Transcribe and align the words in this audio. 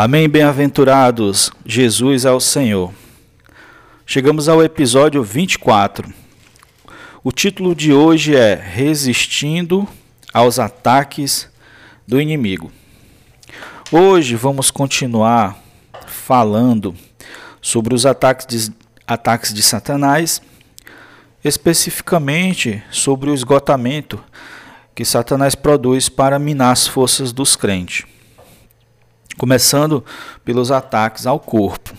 Amém, 0.00 0.28
bem-aventurados, 0.28 1.50
Jesus 1.66 2.24
é 2.24 2.30
o 2.30 2.38
Senhor. 2.38 2.94
Chegamos 4.06 4.48
ao 4.48 4.62
episódio 4.62 5.24
24. 5.24 6.14
O 7.24 7.32
título 7.32 7.74
de 7.74 7.92
hoje 7.92 8.36
é 8.36 8.54
Resistindo 8.54 9.88
aos 10.32 10.60
ataques 10.60 11.50
do 12.06 12.20
inimigo. 12.20 12.70
Hoje 13.90 14.36
vamos 14.36 14.70
continuar 14.70 15.58
falando 16.06 16.94
sobre 17.60 17.92
os 17.92 18.06
ataques 18.06 18.46
de, 18.46 18.72
ataques 19.04 19.52
de 19.52 19.62
Satanás, 19.62 20.40
especificamente 21.42 22.80
sobre 22.92 23.30
o 23.30 23.34
esgotamento 23.34 24.22
que 24.94 25.04
Satanás 25.04 25.56
produz 25.56 26.08
para 26.08 26.38
minar 26.38 26.70
as 26.70 26.86
forças 26.86 27.32
dos 27.32 27.56
crentes 27.56 28.06
começando 29.38 30.04
pelos 30.44 30.70
ataques 30.70 31.26
ao 31.26 31.38
corpo. 31.38 31.94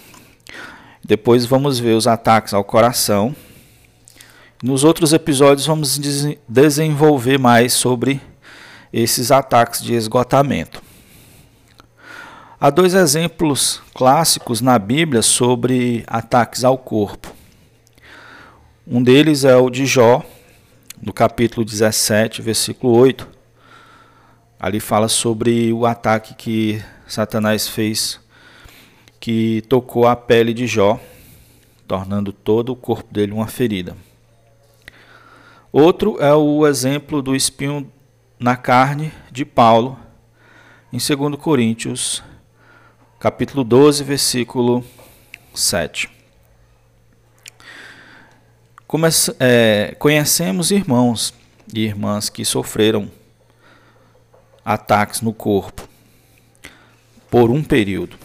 Depois 1.04 1.46
vamos 1.46 1.80
ver 1.80 1.94
os 1.94 2.06
ataques 2.06 2.54
ao 2.54 2.64
coração. 2.64 3.36
Nos 4.62 4.84
outros 4.84 5.14
episódios 5.14 5.66
vamos 5.66 5.98
desenvolver 6.48 7.40
mais 7.40 7.74
sobre 7.74 8.22
esses 8.92 9.32
ataques 9.32 9.82
de 9.82 9.94
esgotamento. 9.94 10.84
Há 12.60 12.70
dois 12.70 12.94
exemplos 12.94 13.82
clássicos 13.96 14.60
na 14.60 14.78
Bíblia 14.78 15.22
sobre 15.22 16.04
ataques 16.08 16.66
ao 16.66 16.78
corpo. 16.78 17.34
Um 18.86 19.02
deles 19.02 19.46
é 19.46 19.56
o 19.56 19.70
de 19.70 19.86
Jó, 19.86 20.26
no 21.02 21.14
capítulo 21.14 21.66
17, 21.66 22.42
versículo 22.42 22.98
8. 22.98 23.26
Ali 24.60 24.82
fala 24.82 25.08
sobre 25.08 25.72
o 25.72 25.86
ataque 25.86 26.34
que 26.34 26.84
Satanás 27.10 27.68
fez 27.68 28.20
que 29.20 29.64
tocou 29.68 30.08
a 30.08 30.16
pele 30.16 30.54
de 30.54 30.68
Jó, 30.68 31.00
tornando 31.88 32.32
todo 32.32 32.72
o 32.72 32.76
corpo 32.76 33.12
dele 33.12 33.32
uma 33.32 33.48
ferida. 33.48 33.98
Outro 35.72 36.22
é 36.22 36.32
o 36.36 36.68
exemplo 36.68 37.20
do 37.24 37.36
espinho 37.36 37.92
na 38.40 38.56
carne 38.56 39.12
de 39.32 39.44
Paulo, 39.44 39.98
em 40.94 41.00
2 41.00 41.36
Coríntios, 41.42 42.24
capítulo 43.20 43.64
12, 43.64 44.04
versículo 44.04 44.86
7. 45.56 46.12
Comece, 48.86 49.36
é, 49.40 49.96
conhecemos 49.98 50.70
irmãos 50.70 51.34
e 51.74 51.80
irmãs 51.82 52.30
que 52.30 52.46
sofreram 52.46 53.10
ataques 54.64 55.22
no 55.22 55.34
corpo 55.34 55.89
por 57.30 57.52
um 57.52 57.64
período. 57.64 58.18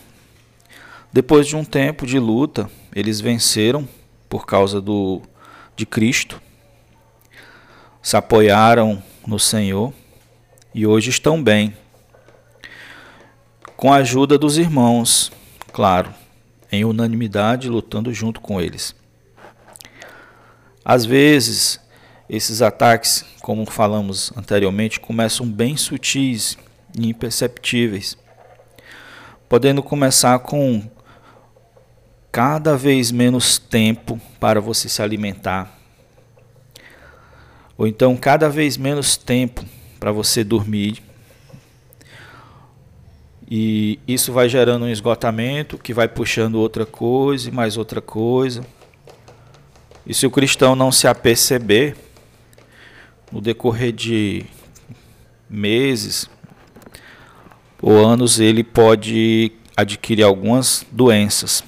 Depois 1.12 1.46
de 1.46 1.54
um 1.54 1.64
tempo 1.64 2.06
de 2.06 2.18
luta, 2.18 2.68
eles 2.94 3.20
venceram 3.20 3.88
por 4.28 4.46
causa 4.46 4.80
do, 4.80 5.22
de 5.76 5.86
Cristo, 5.86 6.40
se 8.02 8.16
apoiaram 8.16 9.02
no 9.26 9.38
Senhor 9.38 9.92
e 10.74 10.86
hoje 10.86 11.10
estão 11.10 11.42
bem. 11.42 11.76
Com 13.76 13.92
a 13.92 13.98
ajuda 13.98 14.36
dos 14.36 14.58
irmãos, 14.58 15.30
claro, 15.72 16.12
em 16.70 16.84
unanimidade, 16.84 17.68
lutando 17.68 18.12
junto 18.12 18.40
com 18.40 18.60
eles. 18.60 18.94
Às 20.84 21.04
vezes, 21.04 21.80
esses 22.28 22.60
ataques, 22.60 23.24
como 23.40 23.64
falamos 23.70 24.32
anteriormente, 24.36 24.98
começam 24.98 25.46
bem 25.46 25.76
sutis 25.76 26.58
e 26.98 27.08
imperceptíveis 27.08 28.16
podendo 29.48 29.82
começar 29.82 30.38
com 30.40 30.82
cada 32.30 32.76
vez 32.76 33.12
menos 33.12 33.58
tempo 33.58 34.20
para 34.40 34.60
você 34.60 34.88
se 34.88 35.00
alimentar, 35.00 35.78
ou 37.76 37.86
então 37.86 38.16
cada 38.16 38.48
vez 38.48 38.76
menos 38.76 39.16
tempo 39.16 39.64
para 40.00 40.12
você 40.12 40.42
dormir. 40.42 41.02
E 43.48 44.00
isso 44.08 44.32
vai 44.32 44.48
gerando 44.48 44.84
um 44.84 44.88
esgotamento 44.88 45.78
que 45.78 45.92
vai 45.92 46.08
puxando 46.08 46.56
outra 46.56 46.86
coisa 46.86 47.48
e 47.48 47.52
mais 47.52 47.76
outra 47.76 48.00
coisa. 48.00 48.64
E 50.06 50.12
se 50.12 50.26
o 50.26 50.30
cristão 50.30 50.74
não 50.74 50.90
se 50.90 51.06
aperceber, 51.06 51.96
no 53.30 53.40
decorrer 53.40 53.92
de 53.92 54.44
meses, 55.48 56.28
ou 57.86 58.02
anos 58.02 58.40
ele 58.40 58.64
pode 58.64 59.52
adquirir 59.76 60.22
algumas 60.22 60.86
doenças. 60.90 61.62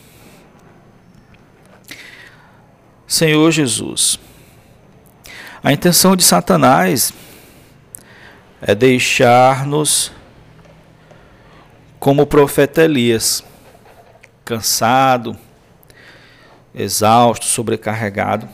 Senhor 3.07 3.51
Jesus, 3.51 4.19
a 5.63 5.75
intenção 5.75 6.17
de 6.17 6.25
Satanás 6.25 7.13
é 8.63 8.75
deixar-nos 8.75 10.11
como 12.01 12.23
o 12.23 12.27
profeta 12.27 12.83
Elias, 12.83 13.45
cansado, 14.43 15.37
exausto, 16.75 17.45
sobrecarregado, 17.45 18.49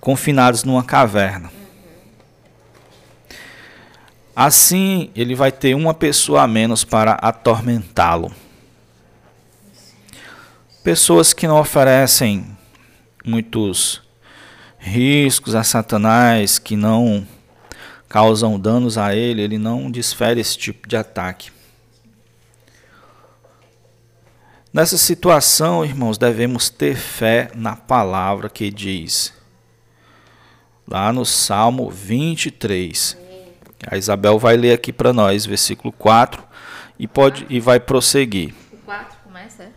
confinados 0.00 0.62
numa 0.62 0.84
caverna. 0.84 1.57
Assim, 4.40 5.10
ele 5.16 5.34
vai 5.34 5.50
ter 5.50 5.74
uma 5.74 5.92
pessoa 5.92 6.42
a 6.42 6.46
menos 6.46 6.84
para 6.84 7.14
atormentá-lo. 7.14 8.30
Pessoas 10.84 11.32
que 11.32 11.48
não 11.48 11.58
oferecem 11.58 12.46
muitos 13.26 14.00
riscos 14.78 15.56
a 15.56 15.64
Satanás, 15.64 16.56
que 16.56 16.76
não 16.76 17.26
causam 18.08 18.60
danos 18.60 18.96
a 18.96 19.12
ele, 19.12 19.42
ele 19.42 19.58
não 19.58 19.90
desfere 19.90 20.40
esse 20.40 20.56
tipo 20.56 20.86
de 20.86 20.96
ataque. 20.96 21.50
Nessa 24.72 24.96
situação, 24.96 25.84
irmãos, 25.84 26.16
devemos 26.16 26.70
ter 26.70 26.94
fé 26.94 27.50
na 27.56 27.74
palavra 27.74 28.48
que 28.48 28.70
diz, 28.70 29.32
lá 30.86 31.12
no 31.12 31.26
Salmo 31.26 31.90
23, 31.90 33.26
a 33.86 33.96
Isabel 33.96 34.38
vai 34.38 34.56
ler 34.56 34.72
aqui 34.72 34.92
para 34.92 35.12
nós, 35.12 35.46
versículo 35.46 35.92
4, 35.92 36.42
e, 36.98 37.06
pode, 37.06 37.46
e 37.48 37.60
vai 37.60 37.78
prosseguir. 37.78 38.54
O 38.72 38.76
4 38.78 39.16
começa, 39.24 39.64
é? 39.64 39.68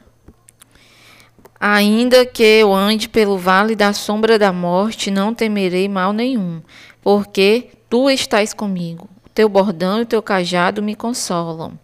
Ainda 1.60 2.26
que 2.26 2.42
eu 2.42 2.74
ande 2.74 3.08
pelo 3.08 3.38
vale 3.38 3.76
da 3.76 3.94
sombra 3.94 4.40
da 4.40 4.52
morte, 4.52 5.12
não 5.12 5.34
temerei 5.34 5.88
mal 5.88 6.12
nenhum, 6.12 6.62
porque 7.02 7.70
tu 7.88 8.10
estás 8.10 8.54
comigo. 8.54 9.08
O 9.24 9.30
teu 9.30 9.48
bordão 9.48 10.00
e 10.00 10.02
o 10.02 10.06
teu 10.06 10.24
cajado 10.24 10.82
me 10.82 10.96
consolam. 10.96 11.78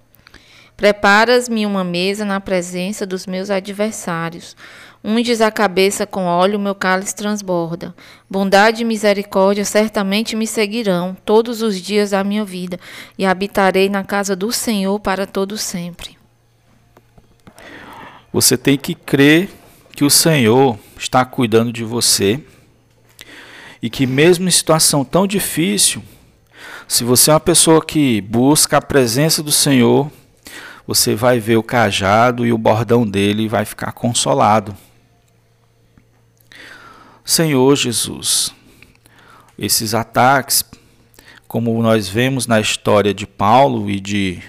Preparas-me 0.75 1.65
uma 1.65 1.83
mesa 1.83 2.23
na 2.23 2.39
presença 2.39 3.05
dos 3.05 3.25
meus 3.25 3.49
adversários. 3.49 4.55
Unges 5.09 5.39
a 5.39 5.49
cabeça 5.49 6.05
com 6.05 6.25
óleo, 6.25 6.59
meu 6.59 6.75
cálice 6.75 7.15
transborda. 7.15 7.95
Bondade 8.29 8.81
e 8.81 8.85
misericórdia 8.85 9.63
certamente 9.63 10.35
me 10.35 10.45
seguirão 10.45 11.15
todos 11.23 11.61
os 11.61 11.79
dias 11.81 12.09
da 12.09 12.25
minha 12.25 12.43
vida, 12.43 12.77
e 13.17 13.25
habitarei 13.25 13.87
na 13.87 14.03
casa 14.03 14.35
do 14.35 14.51
Senhor 14.51 14.99
para 14.99 15.25
todo 15.25 15.57
sempre. 15.57 16.17
Você 18.33 18.57
tem 18.57 18.77
que 18.77 18.93
crer 18.93 19.49
que 19.95 20.03
o 20.03 20.09
Senhor 20.09 20.77
está 20.99 21.23
cuidando 21.23 21.71
de 21.71 21.85
você 21.85 22.43
e 23.81 23.89
que 23.89 24.05
mesmo 24.05 24.45
em 24.45 24.51
situação 24.51 25.05
tão 25.05 25.25
difícil, 25.25 26.03
se 26.85 27.05
você 27.05 27.31
é 27.31 27.33
uma 27.33 27.39
pessoa 27.39 27.81
que 27.81 28.19
busca 28.19 28.75
a 28.75 28.81
presença 28.81 29.41
do 29.41 29.53
Senhor, 29.53 30.11
você 30.85 31.15
vai 31.15 31.39
ver 31.39 31.55
o 31.55 31.63
cajado 31.63 32.45
e 32.45 32.51
o 32.51 32.57
bordão 32.57 33.07
dele 33.07 33.43
e 33.43 33.47
vai 33.47 33.63
ficar 33.63 33.93
consolado. 33.93 34.75
Senhor 37.27 37.75
Jesus, 37.75 38.55
esses 39.59 39.93
ataques, 39.93 40.63
como 41.45 41.83
nós 41.83 42.07
vemos 42.07 42.47
na 42.47 42.61
história 42.61 43.13
de 43.13 43.27
Paulo 43.27 43.89
e 43.89 43.99
de 43.99 44.41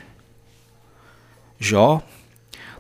Jó, 1.59 2.01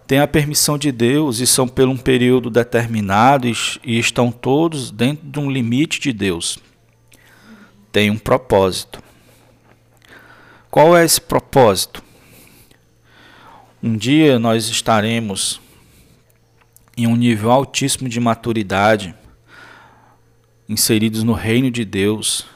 têm 0.07 0.21
a 0.21 0.29
permissão 0.29 0.79
de 0.79 0.93
Deus 0.93 1.41
e 1.41 1.49
são 1.49 1.67
por 1.67 1.89
um 1.89 1.97
período 1.97 2.49
determinado 2.49 3.49
e 3.49 3.99
estão 3.99 4.31
todos 4.31 4.93
dentro 4.93 5.29
de 5.29 5.41
um 5.41 5.51
limite 5.51 5.99
de 5.99 6.13
Deus. 6.13 6.61
Tem 7.91 8.09
um 8.09 8.19
propósito. 8.19 9.03
Qual 10.71 10.97
é 10.97 11.05
esse 11.05 11.21
propósito? 11.21 12.05
Um 13.83 13.97
dia 13.97 14.39
nós 14.39 14.69
estaremos 14.69 15.61
em 16.97 17.09
um 17.09 17.17
nível 17.17 17.51
altíssimo 17.51 18.09
de 18.09 18.21
maturidade 18.21 19.13
inseridos 20.69 21.23
no 21.23 21.33
reino 21.33 21.71
de 21.71 21.85
Deus, 21.85 22.47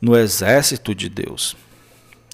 no 0.00 0.16
exército 0.16 0.94
de 0.94 1.08
Deus. 1.08 1.56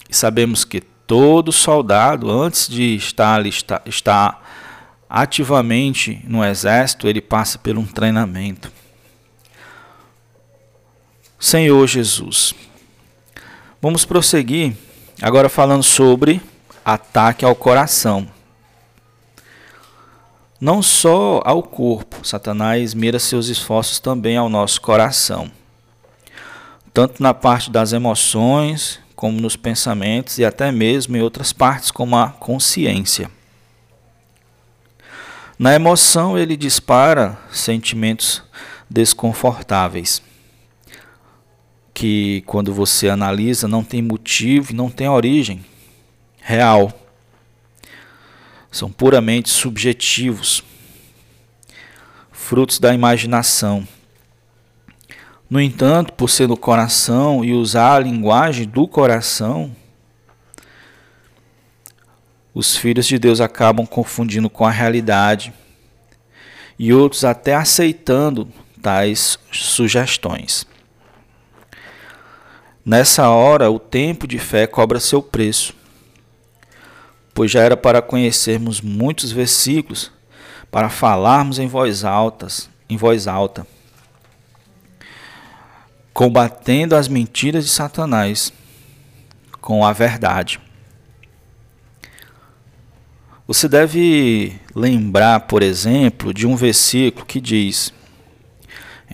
E 0.09 0.15
sabemos 0.15 0.65
que 0.65 0.81
todo 0.81 1.50
soldado, 1.50 2.31
antes 2.31 2.69
de 2.69 2.94
estar, 2.94 3.44
estar, 3.47 4.43
ativamente 5.09 6.23
no 6.25 6.44
exército, 6.44 7.09
ele 7.09 7.21
passa 7.21 7.59
por 7.59 7.77
um 7.77 7.85
treinamento. 7.85 8.71
Senhor 11.38 11.87
Jesus, 11.87 12.55
vamos 13.82 14.05
prosseguir 14.05 14.77
agora 15.21 15.49
falando 15.49 15.82
sobre 15.82 16.41
ataque 16.85 17.44
ao 17.44 17.55
coração. 17.55 18.29
Não 20.61 20.83
só 20.83 21.41
ao 21.43 21.62
corpo, 21.62 22.23
Satanás 22.23 22.93
mira 22.93 23.19
seus 23.19 23.47
esforços 23.47 23.99
também 23.99 24.37
ao 24.37 24.51
nosso 24.51 24.79
coração, 24.79 25.51
tanto 26.93 27.23
na 27.23 27.33
parte 27.33 27.71
das 27.71 27.95
emoções, 27.95 29.01
como 29.17 29.41
nos 29.41 29.57
pensamentos 29.57 30.39
e 30.39 30.45
até 30.45 30.71
mesmo 30.71 31.17
em 31.17 31.23
outras 31.23 31.51
partes, 31.51 31.91
como 31.91 32.15
a 32.15 32.29
consciência. 32.29 33.31
Na 35.59 35.75
emoção, 35.75 36.39
ele 36.39 36.59
dispara 36.59 37.39
sentimentos 37.51 38.43
desconfortáveis, 38.89 40.23
que 41.95 42.43
quando 42.45 42.75
você 42.75 43.09
analisa 43.09 43.67
não 43.67 43.83
tem 43.83 44.03
motivo, 44.03 44.75
não 44.75 44.91
tem 44.91 45.09
origem 45.09 45.65
real 46.43 47.00
são 48.70 48.90
puramente 48.90 49.49
subjetivos, 49.49 50.62
frutos 52.31 52.78
da 52.78 52.94
imaginação. 52.94 53.87
No 55.49 55.61
entanto, 55.61 56.12
por 56.12 56.31
ser 56.31 56.46
no 56.46 56.56
coração 56.56 57.44
e 57.44 57.52
usar 57.52 57.96
a 57.96 57.99
linguagem 57.99 58.69
do 58.69 58.87
coração, 58.87 59.75
os 62.55 62.76
filhos 62.76 63.06
de 63.06 63.19
Deus 63.19 63.40
acabam 63.40 63.87
confundindo 63.87 64.49
com 64.49 64.64
a 64.64 64.70
realidade 64.70 65.52
e 66.78 66.93
outros 66.93 67.25
até 67.25 67.55
aceitando 67.55 68.49
tais 68.81 69.38
sugestões. 69.52 70.67
Nessa 72.84 73.28
hora, 73.28 73.70
o 73.70 73.78
tempo 73.78 74.26
de 74.26 74.38
fé 74.38 74.67
cobra 74.67 74.99
seu 74.99 75.22
preço 75.22 75.75
pois 77.41 77.51
já 77.51 77.63
era 77.63 77.75
para 77.75 78.03
conhecermos 78.03 78.83
muitos 78.83 79.33
versículos, 79.33 80.13
para 80.71 80.91
falarmos 80.91 81.59
em 81.59 81.67
voz 81.67 82.05
altas, 82.05 82.69
em 82.87 82.99
voz 82.99 83.27
alta, 83.27 83.67
combatendo 86.13 86.95
as 86.95 87.09
mentiras 87.09 87.65
de 87.65 87.71
Satanás 87.71 88.53
com 89.59 89.87
a 89.87 89.91
verdade. 89.91 90.61
Você 93.47 93.67
deve 93.67 94.61
lembrar, 94.75 95.41
por 95.47 95.63
exemplo, 95.63 96.35
de 96.35 96.47
um 96.47 96.57
versículo 96.57 97.25
que 97.25 97.41
diz: 97.41 97.91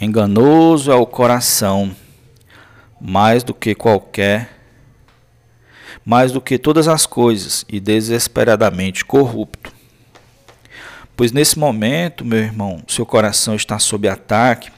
Enganoso 0.00 0.90
é 0.90 0.96
o 0.96 1.06
coração, 1.06 1.94
mais 3.00 3.44
do 3.44 3.54
que 3.54 3.72
qualquer 3.72 4.55
mais 6.06 6.30
do 6.30 6.40
que 6.40 6.56
todas 6.56 6.86
as 6.86 7.04
coisas 7.04 7.64
e 7.68 7.80
desesperadamente 7.80 9.04
corrupto. 9.04 9.72
Pois 11.16 11.32
nesse 11.32 11.58
momento, 11.58 12.24
meu 12.24 12.38
irmão, 12.38 12.80
seu 12.86 13.04
coração 13.04 13.56
está 13.56 13.76
sob 13.80 14.08
ataque 14.08 14.70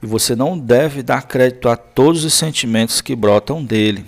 e 0.00 0.06
você 0.06 0.36
não 0.36 0.56
deve 0.56 1.02
dar 1.02 1.26
crédito 1.26 1.68
a 1.68 1.76
todos 1.76 2.24
os 2.24 2.34
sentimentos 2.34 3.00
que 3.00 3.16
brotam 3.16 3.64
dele. 3.64 4.04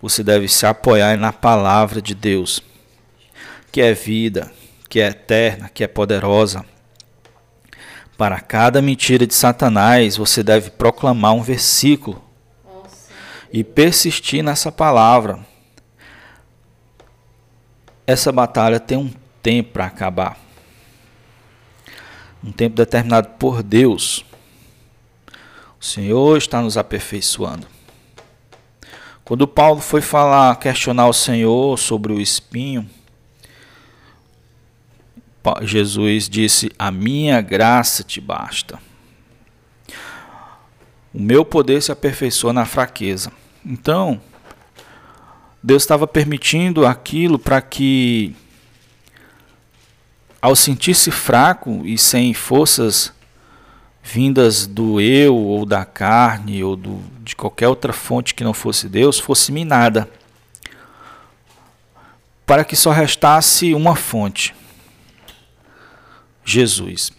Você 0.00 0.22
deve 0.22 0.46
se 0.46 0.64
apoiar 0.64 1.18
na 1.18 1.32
palavra 1.32 2.00
de 2.00 2.14
Deus, 2.14 2.62
que 3.72 3.80
é 3.80 3.92
vida, 3.92 4.52
que 4.88 5.00
é 5.00 5.08
eterna, 5.08 5.68
que 5.68 5.82
é 5.82 5.88
poderosa. 5.88 6.64
Para 8.16 8.38
cada 8.38 8.80
mentira 8.80 9.26
de 9.26 9.34
Satanás, 9.34 10.16
você 10.16 10.44
deve 10.44 10.70
proclamar 10.70 11.32
um 11.32 11.42
versículo 11.42 12.23
e 13.54 13.62
persistir 13.62 14.42
nessa 14.42 14.72
palavra. 14.72 15.38
Essa 18.04 18.32
batalha 18.32 18.80
tem 18.80 18.98
um 18.98 19.08
tempo 19.40 19.74
para 19.74 19.86
acabar. 19.86 20.36
Um 22.42 22.50
tempo 22.50 22.74
determinado 22.74 23.28
por 23.38 23.62
Deus. 23.62 24.24
O 25.80 25.84
Senhor 25.84 26.36
está 26.36 26.60
nos 26.60 26.76
aperfeiçoando. 26.76 27.64
Quando 29.24 29.46
Paulo 29.46 29.80
foi 29.80 30.00
falar, 30.00 30.56
questionar 30.56 31.06
o 31.06 31.12
Senhor 31.12 31.78
sobre 31.78 32.12
o 32.12 32.20
espinho, 32.20 32.90
Jesus 35.62 36.28
disse: 36.28 36.72
A 36.76 36.90
minha 36.90 37.40
graça 37.40 38.02
te 38.02 38.20
basta. 38.20 38.80
O 41.14 41.22
meu 41.22 41.44
poder 41.44 41.80
se 41.80 41.92
aperfeiçoa 41.92 42.52
na 42.52 42.66
fraqueza. 42.66 43.30
Então, 43.64 44.20
Deus 45.62 45.82
estava 45.82 46.06
permitindo 46.06 46.86
aquilo 46.86 47.38
para 47.38 47.62
que, 47.62 48.36
ao 50.42 50.54
sentir-se 50.54 51.10
fraco 51.10 51.80
e 51.86 51.96
sem 51.96 52.34
forças 52.34 53.12
vindas 54.02 54.66
do 54.66 55.00
eu 55.00 55.34
ou 55.34 55.64
da 55.64 55.86
carne 55.86 56.62
ou 56.62 56.76
do, 56.76 57.00
de 57.22 57.34
qualquer 57.34 57.68
outra 57.68 57.94
fonte 57.94 58.34
que 58.34 58.44
não 58.44 58.52
fosse 58.52 58.86
Deus, 58.86 59.18
fosse 59.18 59.50
minada. 59.50 60.06
Para 62.44 62.62
que 62.62 62.76
só 62.76 62.90
restasse 62.90 63.72
uma 63.72 63.96
fonte: 63.96 64.54
Jesus. 66.44 67.10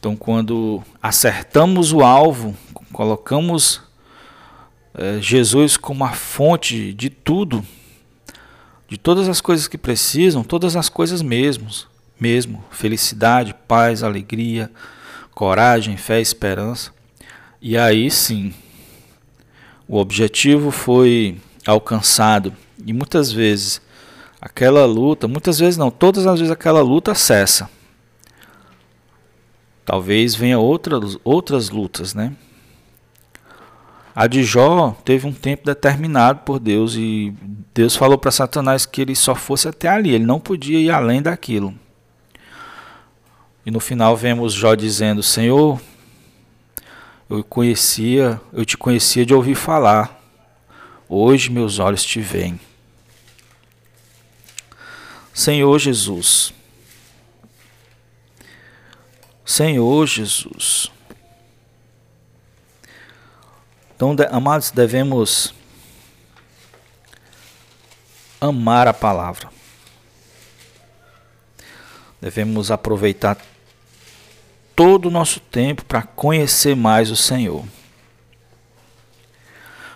Então, 0.00 0.16
quando 0.16 0.82
acertamos 1.00 1.92
o 1.92 2.00
alvo, 2.00 2.56
colocamos 2.90 3.82
é, 4.94 5.20
Jesus 5.20 5.76
como 5.76 6.04
a 6.04 6.12
fonte 6.12 6.92
de 6.92 7.08
tudo, 7.08 7.64
de 8.88 8.98
todas 8.98 9.28
as 9.28 9.40
coisas 9.40 9.66
que 9.66 9.78
precisam, 9.78 10.44
todas 10.44 10.76
as 10.76 10.88
coisas 10.88 11.22
mesmos, 11.22 11.88
mesmo, 12.20 12.62
felicidade, 12.70 13.54
paz, 13.66 14.02
alegria, 14.02 14.70
coragem, 15.34 15.96
fé, 15.96 16.20
esperança. 16.20 16.92
E 17.60 17.76
aí 17.76 18.10
sim, 18.10 18.54
o 19.88 19.96
objetivo 19.96 20.70
foi 20.70 21.40
alcançado 21.66 22.54
e 22.84 22.92
muitas 22.92 23.32
vezes 23.32 23.80
aquela 24.40 24.84
luta, 24.84 25.26
muitas 25.26 25.58
vezes 25.58 25.76
não, 25.76 25.90
todas 25.90 26.26
as 26.26 26.38
vezes 26.38 26.52
aquela 26.52 26.82
luta 26.82 27.14
cessa. 27.14 27.70
Talvez 29.84 30.34
venha 30.34 30.58
outras 30.58 31.18
outras 31.24 31.70
lutas, 31.70 32.14
né? 32.14 32.32
A 34.14 34.26
de 34.26 34.44
Jó 34.44 34.94
teve 35.04 35.26
um 35.26 35.32
tempo 35.32 35.64
determinado 35.64 36.40
por 36.40 36.58
Deus 36.58 36.94
e 36.94 37.32
Deus 37.72 37.96
falou 37.96 38.18
para 38.18 38.30
Satanás 38.30 38.84
que 38.84 39.00
ele 39.00 39.14
só 39.14 39.34
fosse 39.34 39.68
até 39.68 39.88
ali, 39.88 40.10
ele 40.10 40.26
não 40.26 40.38
podia 40.38 40.78
ir 40.78 40.90
além 40.90 41.22
daquilo. 41.22 41.74
E 43.64 43.70
no 43.70 43.80
final 43.80 44.16
vemos 44.16 44.52
Jó 44.52 44.74
dizendo: 44.74 45.22
Senhor, 45.22 45.80
eu 47.30 47.42
conhecia, 47.42 48.40
eu 48.52 48.64
te 48.64 48.76
conhecia 48.76 49.24
de 49.24 49.32
ouvir 49.32 49.54
falar. 49.54 50.20
Hoje 51.08 51.50
meus 51.50 51.78
olhos 51.78 52.04
te 52.04 52.20
veem. 52.20 52.60
Senhor 55.32 55.78
Jesus. 55.78 56.52
Senhor 59.44 60.06
Jesus. 60.06 60.90
Então, 64.02 64.16
amados, 64.32 64.72
devemos 64.72 65.54
amar 68.40 68.88
a 68.88 68.92
palavra. 68.92 69.48
Devemos 72.20 72.72
aproveitar 72.72 73.38
todo 74.74 75.06
o 75.06 75.10
nosso 75.10 75.38
tempo 75.38 75.84
para 75.84 76.02
conhecer 76.02 76.74
mais 76.74 77.12
o 77.12 77.16
Senhor. 77.16 77.64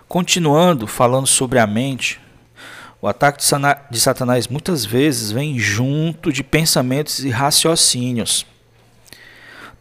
Continuando 0.07 0.87
falando 0.87 1.27
sobre 1.27 1.59
a 1.59 1.67
mente, 1.67 2.21
o 3.03 3.09
ataque 3.09 3.43
de 3.91 3.99
Satanás 3.99 4.47
muitas 4.47 4.85
vezes 4.85 5.33
vem 5.33 5.59
junto 5.59 6.33
de 6.33 6.45
pensamentos 6.45 7.25
e 7.25 7.31
raciocínios, 7.31 8.47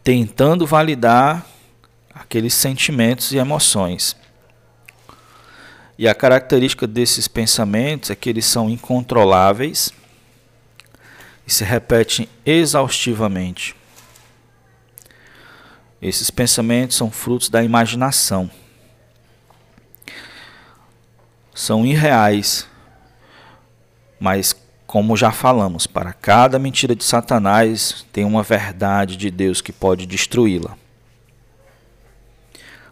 tentando 0.02 0.66
validar 0.66 1.46
aqueles 2.16 2.54
sentimentos 2.54 3.32
e 3.32 3.36
emoções. 3.36 4.16
E 5.98 6.08
a 6.08 6.14
característica 6.14 6.86
desses 6.86 7.28
pensamentos 7.28 8.10
é 8.10 8.16
que 8.16 8.28
eles 8.28 8.46
são 8.46 8.68
incontroláveis 8.68 9.92
e 11.46 11.52
se 11.52 11.64
repetem 11.64 12.28
exaustivamente. 12.44 13.76
Esses 16.00 16.30
pensamentos 16.30 16.96
são 16.96 17.10
frutos 17.10 17.48
da 17.48 17.62
imaginação. 17.62 18.50
são 21.56 21.86
irreais, 21.86 22.68
mas 24.20 24.54
como 24.86 25.16
já 25.16 25.32
falamos, 25.32 25.86
para 25.86 26.12
cada 26.12 26.58
mentira 26.58 26.94
de 26.94 27.02
Satanás 27.02 28.06
tem 28.12 28.24
uma 28.24 28.42
verdade 28.42 29.16
de 29.16 29.30
Deus 29.30 29.62
que 29.62 29.72
pode 29.72 30.04
destruí-la. 30.04 30.76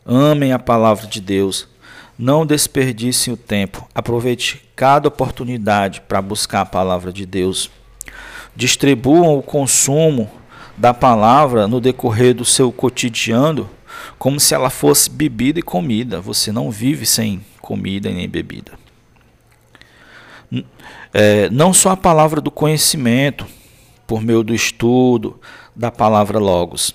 Amem 0.04 0.52
a 0.52 0.58
palavra 0.58 1.06
de 1.06 1.20
Deus, 1.20 1.66
não 2.18 2.44
desperdicem 2.44 3.32
o 3.32 3.36
tempo, 3.36 3.88
aproveite 3.94 4.62
cada 4.76 5.08
oportunidade 5.08 6.02
para 6.02 6.20
buscar 6.20 6.60
a 6.60 6.66
palavra 6.66 7.12
de 7.12 7.24
Deus. 7.24 7.70
Distribuam 8.54 9.38
o 9.38 9.42
consumo 9.42 10.30
da 10.76 10.92
palavra 10.92 11.66
no 11.66 11.80
decorrer 11.80 12.34
do 12.34 12.44
seu 12.44 12.70
cotidiano 12.70 13.68
como 14.18 14.38
se 14.38 14.54
ela 14.54 14.70
fosse 14.70 15.08
bebida 15.08 15.58
e 15.58 15.62
comida. 15.62 16.20
Você 16.20 16.52
não 16.52 16.70
vive 16.70 17.06
sem 17.06 17.44
comida 17.60 18.10
e 18.10 18.14
nem 18.14 18.28
bebida 18.28 18.72
é, 21.12 21.48
não 21.50 21.72
só 21.72 21.90
a 21.90 21.96
palavra 21.96 22.40
do 22.40 22.50
conhecimento, 22.50 23.46
por 24.06 24.20
meio 24.20 24.42
do 24.42 24.54
estudo 24.54 25.40
da 25.74 25.90
palavra 25.90 26.38
Logos, 26.38 26.94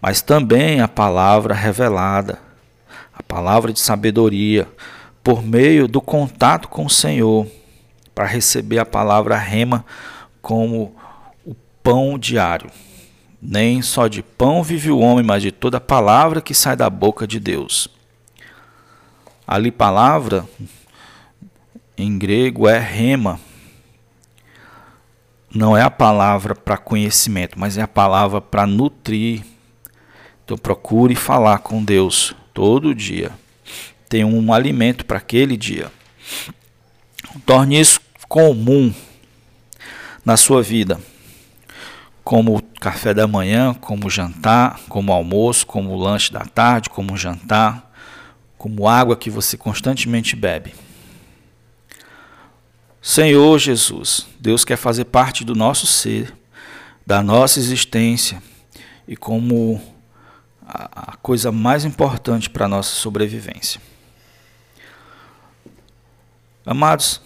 mas 0.00 0.20
também 0.20 0.80
a 0.80 0.88
palavra 0.88 1.54
revelada, 1.54 2.38
a 3.12 3.22
palavra 3.22 3.72
de 3.72 3.80
sabedoria, 3.80 4.68
por 5.22 5.42
meio 5.42 5.88
do 5.88 6.00
contato 6.00 6.68
com 6.68 6.86
o 6.86 6.90
Senhor, 6.90 7.46
para 8.14 8.26
receber 8.26 8.78
a 8.78 8.86
palavra 8.86 9.36
rema 9.36 9.84
como 10.40 10.94
o 11.44 11.54
pão 11.82 12.18
diário. 12.18 12.70
Nem 13.40 13.82
só 13.82 14.08
de 14.08 14.22
pão 14.22 14.62
vive 14.62 14.90
o 14.90 14.98
homem, 14.98 15.24
mas 15.24 15.42
de 15.42 15.52
toda 15.52 15.80
palavra 15.80 16.40
que 16.40 16.54
sai 16.54 16.76
da 16.76 16.88
boca 16.88 17.26
de 17.26 17.38
Deus. 17.38 17.88
Ali, 19.46 19.70
palavra 19.70 20.46
em 21.96 22.18
grego 22.18 22.68
é 22.68 22.78
rema. 22.78 23.40
Não 25.54 25.76
é 25.76 25.82
a 25.82 25.90
palavra 25.90 26.54
para 26.54 26.76
conhecimento, 26.76 27.58
mas 27.58 27.78
é 27.78 27.82
a 27.82 27.88
palavra 27.88 28.40
para 28.40 28.66
nutrir. 28.66 29.44
Então 30.46 30.56
procure 30.56 31.16
falar 31.16 31.58
com 31.58 31.82
Deus 31.82 32.32
todo 32.54 32.94
dia. 32.94 33.32
Tem 34.08 34.24
um 34.24 34.52
alimento 34.52 35.04
para 35.04 35.18
aquele 35.18 35.56
dia. 35.56 35.90
Torne 37.44 37.80
isso 37.80 38.00
comum 38.28 38.94
na 40.24 40.36
sua 40.36 40.62
vida. 40.62 41.00
Como 42.22 42.62
café 42.80 43.12
da 43.12 43.26
manhã, 43.26 43.74
como 43.74 44.08
jantar, 44.08 44.78
como 44.88 45.12
almoço, 45.12 45.66
como 45.66 45.96
lanche 45.96 46.32
da 46.32 46.44
tarde, 46.44 46.90
como 46.90 47.16
jantar, 47.16 47.92
como 48.56 48.86
água 48.86 49.16
que 49.16 49.28
você 49.28 49.56
constantemente 49.56 50.36
bebe. 50.36 50.72
Senhor 53.02 53.58
Jesus, 53.58 54.28
Deus 54.38 54.64
quer 54.64 54.76
fazer 54.76 55.06
parte 55.06 55.44
do 55.44 55.56
nosso 55.56 55.88
ser, 55.88 56.32
da 57.04 57.20
nossa 57.20 57.58
existência 57.58 58.40
e 59.08 59.16
como 59.16 59.95
a, 60.66 61.16
coisa 61.16 61.52
mais 61.52 61.84
importante 61.84 62.50
para 62.50 62.64
a 62.64 62.68
nossa 62.68 62.90
sobrevivência. 62.90 63.80
Amados, 66.64 67.20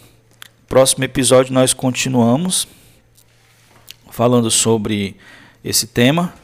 próximo 0.68 1.04
episódio 1.04 1.54
nós 1.54 1.72
continuamos 1.72 2.68
falando 4.10 4.50
sobre 4.50 5.16
esse 5.64 5.86
tema. 5.86 6.34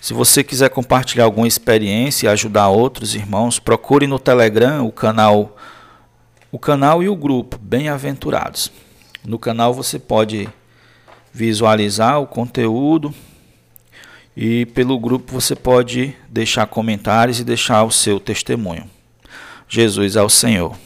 Se 0.00 0.12
você 0.12 0.42
quiser 0.42 0.68
compartilhar 0.70 1.24
alguma 1.24 1.46
experiência 1.46 2.26
e 2.26 2.28
ajudar 2.28 2.68
outros 2.68 3.14
irmãos, 3.14 3.60
procure 3.60 4.06
no 4.06 4.18
Telegram 4.18 4.84
o 4.84 4.92
canal 4.92 5.56
o 6.50 6.58
canal 6.58 7.02
e 7.02 7.08
o 7.08 7.16
grupo 7.16 7.58
Bem-aventurados. 7.58 8.70
No 9.24 9.38
canal 9.38 9.72
você 9.74 9.98
pode 9.98 10.48
visualizar 11.32 12.20
o 12.20 12.26
conteúdo 12.26 13.12
e 14.36 14.66
pelo 14.66 14.98
grupo 14.98 15.32
você 15.32 15.54
pode 15.54 16.14
deixar 16.28 16.66
comentários 16.66 17.40
e 17.40 17.44
deixar 17.44 17.84
o 17.84 17.90
seu 17.90 18.18
testemunho. 18.18 18.84
Jesus 19.68 20.16
é 20.16 20.22
o 20.22 20.28
Senhor. 20.28 20.76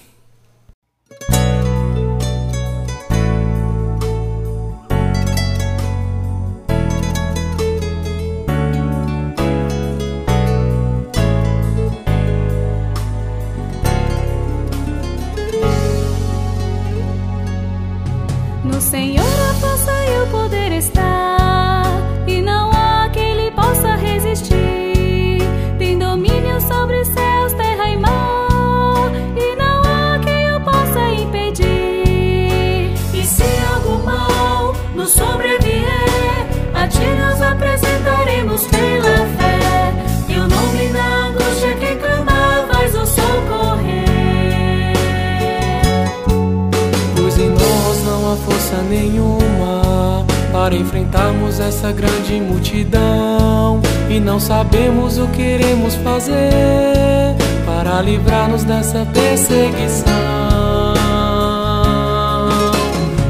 Para 50.69 50.77
enfrentarmos 50.77 51.61
essa 51.61 51.91
grande 51.93 52.39
multidão 52.43 53.81
e 54.11 54.21
não 54.21 54.39
sabemos 54.39 55.17
o 55.17 55.27
que 55.29 55.41
iremos 55.41 55.95
fazer 55.95 57.35
para 57.65 58.03
livrar-nos 58.03 58.65
dessa 58.65 59.07
perseguição. 59.07 60.13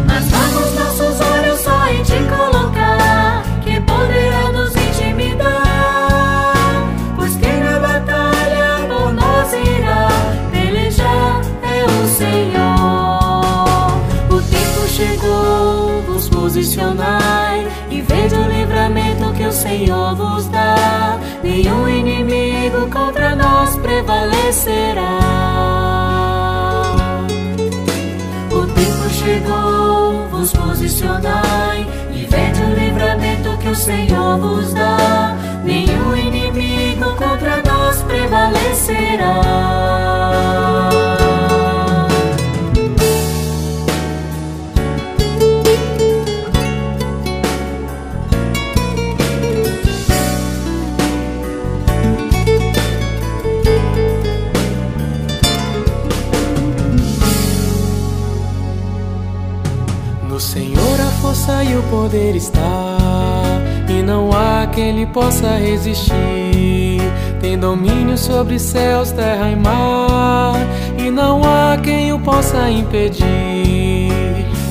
Mas 0.04 0.28
vamos 0.28 0.75
nossos 0.75 1.21
olhos 1.21 1.61
só 1.61 1.87
em 1.87 2.02
te 2.02 2.16
colocar, 2.28 3.45
que 3.62 3.80
poderá 3.83 4.50
nos 4.50 4.75
intimidar, 4.75 5.62
pois 7.14 7.37
quem 7.37 7.61
na 7.61 7.78
batalha 7.78 8.85
por 8.88 9.12
nós 9.12 9.52
irá 9.52 10.09
pelejar 10.50 11.40
é 11.62 11.85
o 11.85 12.09
Senhor. 12.09 12.58
Vos 16.59 16.59
posicionar 16.59 17.55
o 19.45 19.53
Senhor 19.53 20.17
vos 20.17 20.49
dá, 20.49 21.17
nenhum 21.43 21.88
inimigo 21.88 22.91
contra 22.91 23.37
nós 23.37 23.77
prevalecerá. 23.77 25.21
O 28.50 28.67
tempo 28.67 29.09
chegou, 29.11 30.27
vos 30.33 30.53
posicionai, 30.53 31.87
e 32.12 32.25
vede 32.25 32.62
o 32.62 32.75
livramento 32.75 33.57
que 33.59 33.69
o 33.69 33.77
Senhor 33.77 34.38
vos 34.38 34.75
dá, 34.75 35.37
nenhum 35.65 36.17
inimigo 36.17 37.15
contra 37.17 37.62
nós 37.62 38.03
prevalecerá. 38.03 39.79
E 60.40 61.76
o 61.76 61.83
poder 61.90 62.37
está, 62.37 62.97
e 63.88 64.02
não 64.02 64.30
há 64.30 64.68
quem 64.68 64.92
lhe 64.92 65.07
possa 65.07 65.57
resistir. 65.57 67.02
Tem 67.40 67.59
domínio 67.59 68.16
sobre 68.16 68.57
céus, 68.57 69.11
terra 69.11 69.50
e 69.50 69.57
mar, 69.57 70.54
e 70.97 71.11
não 71.11 71.42
há 71.42 71.76
quem 71.78 72.12
o 72.12 72.21
possa 72.21 72.71
impedir. 72.71 73.26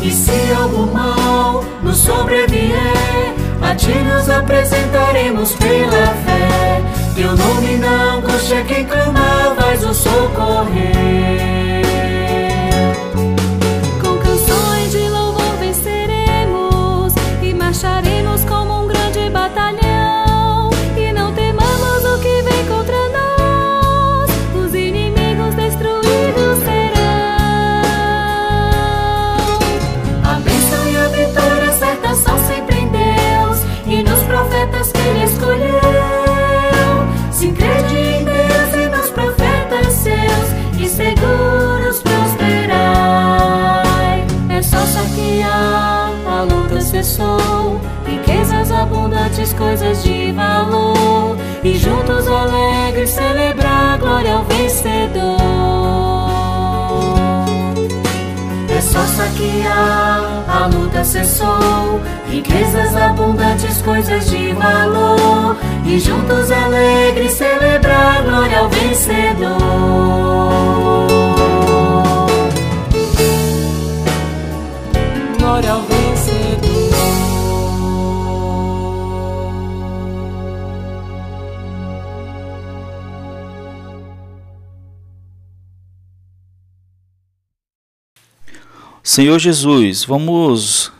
E 0.01 0.09
se 0.09 0.53
algo 0.57 0.89
mal 0.93 1.65
nos 1.83 1.97
sobrevier, 1.97 3.33
a 3.61 3.75
ti 3.75 3.91
nos 3.91 4.29
apresentaremos 4.29 5.53
pela 5.55 6.07
fé. 6.25 6.81
Teu 7.13 7.35
nome 7.35 7.77
na 7.77 8.13
angústia 8.15 8.63
quem 8.63 8.85
clamar, 8.85 9.53
vais 9.59 9.83
o 9.83 9.93
socorrer. 9.93 11.66
Saquear, 59.47 60.43
a 60.47 60.67
luta 60.67 61.03
cessou, 61.03 62.01
riquezas 62.29 62.95
abundantes, 62.95 63.81
coisas 63.81 64.29
de 64.29 64.53
valor, 64.53 65.57
e 65.85 65.99
juntos 65.99 66.51
alegres 66.51 67.33
celebrar 67.33 68.23
glória 68.23 68.59
ao 68.59 68.69
vencedor. 68.69 69.57
Senhor 89.17 89.39
Jesus, 89.39 90.03
vamos 90.03 90.91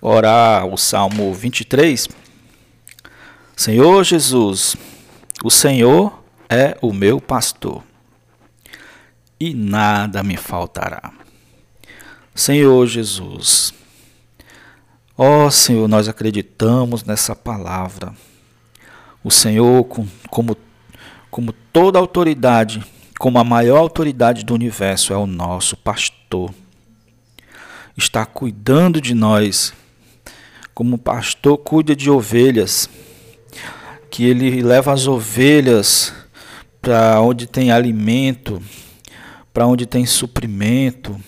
orar 0.00 0.64
o 0.64 0.78
Salmo 0.78 1.34
23. 1.34 2.08
Senhor 3.54 4.02
Jesus, 4.02 4.74
o 5.44 5.50
Senhor 5.50 6.24
é 6.48 6.74
o 6.80 6.90
meu 6.90 7.20
pastor 7.20 7.82
e 9.38 9.52
nada 9.52 10.22
me 10.22 10.38
faltará. 10.38 11.12
Senhor 12.34 12.86
Jesus, 12.86 13.74
ó 15.14 15.50
Senhor, 15.50 15.86
nós 15.86 16.08
acreditamos 16.08 17.04
nessa 17.04 17.36
palavra. 17.36 18.14
O 19.22 19.30
Senhor, 19.30 19.84
como, 20.30 20.56
como 21.30 21.52
toda 21.52 21.98
autoridade, 21.98 22.82
como 23.18 23.38
a 23.38 23.44
maior 23.44 23.80
autoridade 23.80 24.46
do 24.46 24.54
universo, 24.54 25.12
é 25.12 25.16
o 25.18 25.26
nosso 25.26 25.76
pastor. 25.76 26.50
Está 27.96 28.26
cuidando 28.26 29.00
de 29.00 29.14
nós, 29.14 29.72
como 30.74 30.96
o 30.96 30.98
pastor 30.98 31.58
cuida 31.58 31.94
de 31.94 32.10
ovelhas, 32.10 32.88
que 34.10 34.24
ele 34.24 34.62
leva 34.62 34.92
as 34.92 35.06
ovelhas 35.06 36.12
para 36.80 37.20
onde 37.20 37.46
tem 37.46 37.70
alimento, 37.70 38.60
para 39.52 39.66
onde 39.66 39.86
tem 39.86 40.04
suprimento 40.04 41.20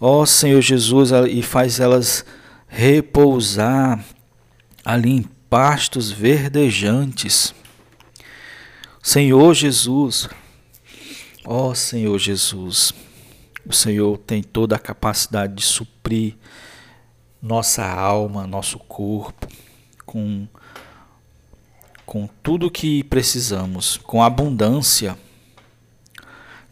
ó 0.00 0.24
Senhor 0.26 0.60
Jesus, 0.60 1.10
e 1.28 1.42
faz 1.42 1.80
elas 1.80 2.24
repousar 2.68 4.04
ali 4.84 5.10
em 5.10 5.22
pastos 5.48 6.10
verdejantes. 6.10 7.54
Senhor 9.02 9.54
Jesus, 9.54 10.28
ó 11.44 11.74
Senhor 11.74 12.18
Jesus, 12.18 12.92
o 13.66 13.72
Senhor 13.72 14.18
tem 14.18 14.42
toda 14.42 14.76
a 14.76 14.78
capacidade 14.78 15.54
de 15.54 15.62
suprir 15.62 16.34
nossa 17.42 17.84
alma, 17.84 18.46
nosso 18.46 18.78
corpo, 18.78 19.46
com, 20.04 20.46
com 22.04 22.28
tudo 22.42 22.70
que 22.70 23.04
precisamos, 23.04 23.98
com 23.98 24.22
abundância. 24.22 25.16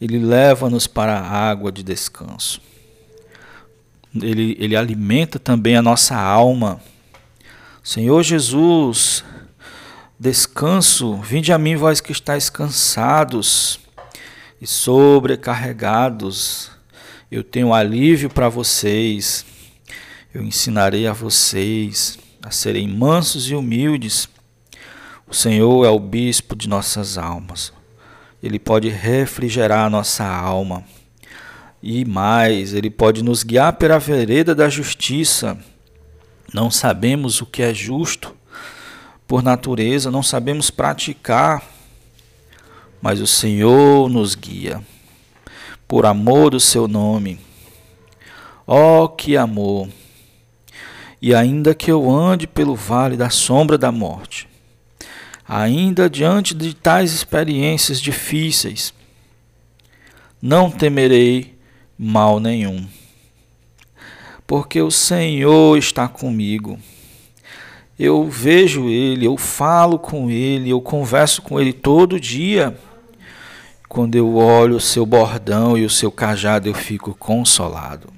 Ele 0.00 0.18
leva-nos 0.18 0.87
para 0.87 1.18
a 1.18 1.30
água 1.30 1.70
de 1.70 1.83
descanso 1.83 2.61
ele, 4.22 4.57
ele 4.61 4.76
alimenta 4.76 5.38
também 5.38 5.76
a 5.76 5.83
nossa 5.83 6.16
alma. 6.16 6.80
Senhor 7.83 8.22
Jesus, 8.22 9.24
descanso, 10.18 11.16
vinde 11.16 11.52
a 11.52 11.59
mim, 11.59 11.76
vós 11.76 12.00
que 12.00 12.12
estáis 12.12 12.48
cansados 12.48 13.80
e 14.61 14.66
sobrecarregados. 14.66 16.70
Eu 17.30 17.42
tenho 17.42 17.72
alívio 17.72 18.28
para 18.28 18.48
vocês. 18.48 19.46
Eu 20.32 20.42
ensinarei 20.42 21.06
a 21.06 21.12
vocês 21.12 22.18
a 22.42 22.50
serem 22.50 22.87
mansos 22.87 23.48
e 23.48 23.54
humildes. 23.54 24.28
O 25.26 25.34
Senhor 25.34 25.87
é 25.87 25.88
o 25.88 25.98
bispo 25.98 26.54
de 26.54 26.68
nossas 26.68 27.16
almas. 27.16 27.72
Ele 28.42 28.58
pode 28.58 28.90
refrigerar 28.90 29.87
a 29.87 29.90
nossa 29.90 30.24
alma. 30.24 30.84
E 31.82 32.04
mais, 32.04 32.74
ele 32.74 32.90
pode 32.90 33.24
nos 33.24 33.42
guiar 33.42 33.72
pela 33.74 33.98
vereda 33.98 34.54
da 34.54 34.68
justiça. 34.68 35.56
Não 36.52 36.70
sabemos 36.70 37.40
o 37.40 37.46
que 37.46 37.62
é 37.62 37.72
justo 37.72 38.37
por 39.26 39.42
natureza, 39.42 40.10
não 40.10 40.22
sabemos 40.22 40.70
praticar, 40.70 41.62
mas 43.00 43.20
o 43.20 43.26
Senhor 43.26 44.10
nos 44.10 44.34
guia 44.34 44.82
por 45.94 46.07
amor 46.07 46.50
do 46.50 46.59
seu 46.59 46.88
nome. 46.88 47.38
Oh, 48.66 49.09
que 49.09 49.37
amor! 49.37 49.88
E 51.22 51.33
ainda 51.33 51.72
que 51.72 51.88
eu 51.88 52.11
ande 52.11 52.48
pelo 52.48 52.74
vale 52.74 53.16
da 53.16 53.30
sombra 53.30 53.78
da 53.78 53.92
morte, 53.92 54.48
ainda 55.46 56.11
diante 56.11 56.52
de 56.52 56.74
tais 56.74 57.12
experiências 57.12 58.00
difíceis, 58.00 58.92
não 60.42 60.68
temerei 60.68 61.57
mal 61.96 62.40
nenhum. 62.40 62.88
Porque 64.48 64.83
o 64.83 64.90
Senhor 64.90 65.78
está 65.78 66.09
comigo. 66.09 66.76
Eu 67.96 68.28
vejo 68.28 68.88
Ele, 68.88 69.26
eu 69.26 69.37
falo 69.37 69.96
com 69.96 70.28
Ele, 70.28 70.70
eu 70.70 70.80
converso 70.80 71.40
com 71.40 71.61
Ele 71.61 71.72
todo 71.72 72.18
dia. 72.18 72.76
Quando 73.94 74.16
eu 74.16 74.37
olho 74.37 74.76
o 74.76 74.80
seu 74.80 75.07
bordão 75.07 75.78
e 75.78 75.85
o 75.85 75.90
seu 75.90 76.12
cajado, 76.12 76.68
eu 76.68 76.74
fico 76.74 77.14
consolado. 77.14 78.12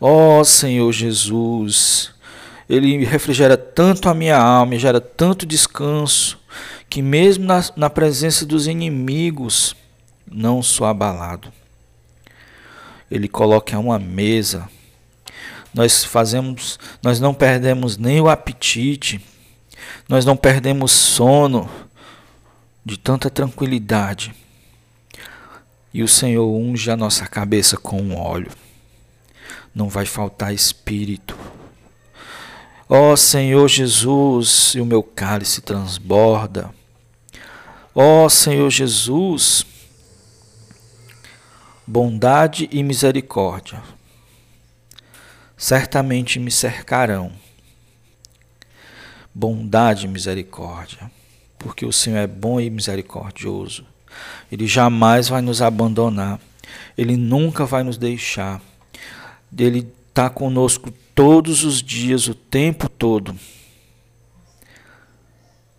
Ó 0.00 0.40
oh, 0.40 0.44
Senhor 0.44 0.90
Jesus, 0.92 2.12
Ele 2.70 3.04
refrigera 3.04 3.56
tanto 3.56 4.08
a 4.08 4.14
minha 4.14 4.38
alma, 4.38 4.70
me 4.70 4.78
gera 4.78 5.00
tanto 5.00 5.44
descanso, 5.44 6.38
que 6.88 7.02
mesmo 7.02 7.44
na, 7.44 7.62
na 7.76 7.90
presença 7.90 8.46
dos 8.46 8.66
inimigos, 8.66 9.76
não 10.30 10.62
sou 10.62 10.86
abalado 10.86 11.52
ele 13.10 13.28
coloca 13.28 13.78
uma 13.78 13.98
mesa. 13.98 14.68
Nós 15.72 16.04
fazemos, 16.04 16.78
nós 17.02 17.20
não 17.20 17.34
perdemos 17.34 17.96
nem 17.96 18.20
o 18.20 18.28
apetite, 18.28 19.20
nós 20.08 20.24
não 20.24 20.36
perdemos 20.36 20.92
sono 20.92 21.68
de 22.88 22.98
tanta 22.98 23.30
tranquilidade. 23.30 24.34
E 25.92 26.02
o 26.02 26.08
Senhor 26.08 26.48
unge 26.48 26.90
a 26.90 26.96
nossa 26.96 27.26
cabeça 27.26 27.76
com 27.76 28.00
um 28.00 28.16
óleo. 28.16 28.50
Não 29.74 29.88
vai 29.88 30.06
faltar 30.06 30.52
espírito. 30.52 31.38
Ó 32.88 33.12
oh, 33.12 33.16
Senhor 33.16 33.68
Jesus, 33.68 34.72
e 34.74 34.80
o 34.80 34.86
meu 34.86 35.02
cálice 35.02 35.60
transborda. 35.60 36.70
Ó 37.94 38.24
oh, 38.24 38.30
Senhor 38.30 38.70
Jesus, 38.70 39.64
bondade 41.86 42.68
e 42.72 42.82
misericórdia 42.82 43.82
certamente 45.58 46.38
me 46.38 46.52
cercarão. 46.52 47.32
Bondade 49.34 50.06
e 50.06 50.08
misericórdia, 50.08 51.10
porque 51.58 51.84
o 51.84 51.92
Senhor 51.92 52.18
é 52.18 52.26
bom 52.26 52.60
e 52.60 52.70
misericordioso. 52.70 53.84
Ele 54.50 54.66
jamais 54.66 55.28
vai 55.28 55.42
nos 55.42 55.60
abandonar, 55.60 56.40
ele 56.96 57.16
nunca 57.16 57.64
vai 57.64 57.82
nos 57.82 57.96
deixar. 57.96 58.60
Ele 59.56 59.86
está 60.08 60.28
conosco 60.28 60.92
todos 61.14 61.64
os 61.64 61.82
dias, 61.82 62.28
o 62.28 62.34
tempo 62.34 62.88
todo. 62.88 63.34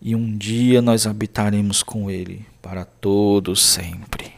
E 0.01 0.15
um 0.15 0.37
dia 0.37 0.81
nós 0.81 1.05
habitaremos 1.05 1.83
com 1.83 2.09
Ele 2.09 2.45
para 2.61 2.85
todos 2.85 3.61
sempre. 3.61 4.33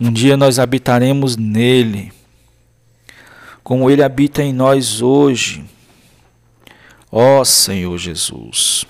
Um 0.00 0.10
dia 0.10 0.34
nós 0.34 0.58
habitaremos 0.58 1.36
nele, 1.36 2.10
como 3.62 3.90
ele 3.90 4.02
habita 4.02 4.42
em 4.42 4.50
nós 4.50 5.02
hoje. 5.02 5.62
Ó 7.12 7.44
Senhor 7.44 7.98
Jesus. 7.98 8.86